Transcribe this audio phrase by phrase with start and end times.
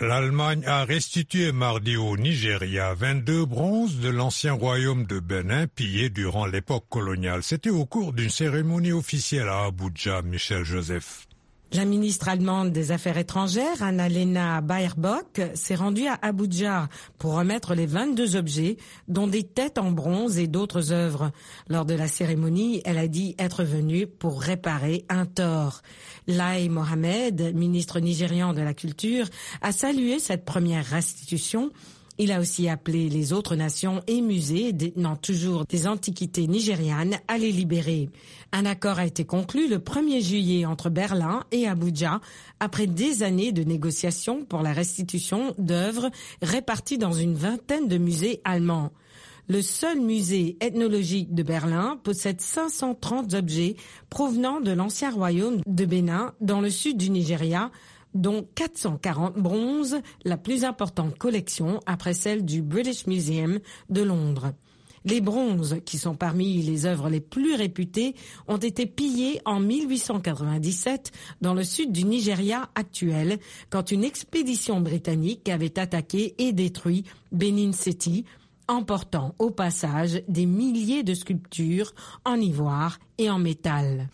[0.00, 6.46] L'Allemagne a restitué mardi au Nigeria 22 bronzes de l'ancien royaume de Bénin pillés durant
[6.46, 7.44] l'époque coloniale.
[7.44, 11.28] C'était au cours d'une cérémonie officielle à Abuja, Michel Joseph.
[11.72, 17.86] La ministre allemande des Affaires étrangères, Annalena Baerbock, s'est rendue à Abuja pour remettre les
[17.86, 18.76] 22 objets,
[19.08, 21.32] dont des têtes en bronze et d'autres œuvres.
[21.68, 25.82] Lors de la cérémonie, elle a dit être venue pour réparer un tort.
[26.28, 29.26] Lai Mohamed, ministre nigérian de la Culture,
[29.60, 31.72] a salué cette première restitution
[32.18, 37.38] il a aussi appelé les autres nations et musées détenant toujours des antiquités nigérianes à
[37.38, 38.08] les libérer.
[38.52, 42.20] Un accord a été conclu le 1er juillet entre Berlin et Abuja
[42.60, 46.10] après des années de négociations pour la restitution d'œuvres
[46.40, 48.92] réparties dans une vingtaine de musées allemands.
[49.46, 53.76] Le seul musée ethnologique de Berlin possède 530 objets
[54.08, 57.70] provenant de l'ancien royaume de Bénin dans le sud du Nigeria,
[58.14, 63.58] dont 440 bronzes, la plus importante collection après celle du British Museum
[63.90, 64.52] de Londres.
[65.06, 68.14] Les bronzes, qui sont parmi les œuvres les plus réputées,
[68.48, 73.38] ont été pillés en 1897 dans le sud du Nigeria actuel,
[73.68, 78.24] quand une expédition britannique avait attaqué et détruit Benin City,
[78.66, 81.92] emportant au passage des milliers de sculptures
[82.24, 84.08] en ivoire et en métal.